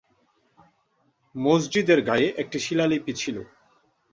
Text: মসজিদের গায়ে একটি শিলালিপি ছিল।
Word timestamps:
মসজিদের 1.35 1.99
গায়ে 2.01 2.27
একটি 2.41 2.57
শিলালিপি 2.59 3.13
ছিল। 3.13 3.37